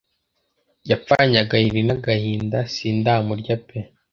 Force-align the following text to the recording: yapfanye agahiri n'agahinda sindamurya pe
yapfanye 0.89 1.37
agahiri 1.43 1.81
n'agahinda 1.87 2.59
sindamurya 2.73 3.55
pe 3.65 3.77